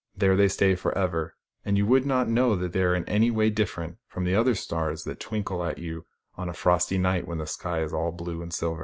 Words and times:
There 0.17 0.35
they 0.35 0.47
stay 0.47 0.73
for 0.73 0.97
ever, 0.97 1.35
and 1.63 1.77
you 1.77 1.85
would 1.85 2.07
not 2.07 2.27
know 2.27 2.55
that 2.55 2.73
they 2.73 2.81
are 2.81 2.95
in 2.95 3.05
any 3.05 3.29
way 3.29 3.51
different 3.51 3.97
from 4.07 4.23
the 4.23 4.33
other 4.33 4.55
stars 4.55 5.03
that 5.03 5.19
twinkle 5.19 5.63
at 5.63 5.77
you 5.77 6.07
on 6.33 6.49
a 6.49 6.53
frosty 6.53 6.97
night 6.97 7.27
when 7.27 7.37
the 7.37 7.45
sky 7.45 7.83
is 7.83 7.93
all 7.93 8.11
blue 8.11 8.41
and 8.41 8.51
silver. 8.51 8.79